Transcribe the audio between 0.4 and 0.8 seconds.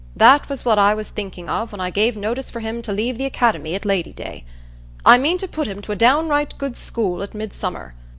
was what